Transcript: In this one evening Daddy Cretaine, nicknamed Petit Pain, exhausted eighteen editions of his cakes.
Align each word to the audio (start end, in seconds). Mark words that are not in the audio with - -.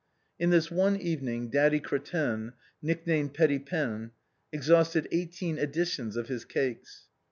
In 0.39 0.49
this 0.49 0.71
one 0.71 0.95
evening 0.99 1.51
Daddy 1.51 1.79
Cretaine, 1.79 2.53
nicknamed 2.81 3.35
Petit 3.35 3.59
Pain, 3.59 4.09
exhausted 4.51 5.07
eighteen 5.11 5.59
editions 5.59 6.17
of 6.17 6.27
his 6.27 6.43
cakes. 6.43 7.05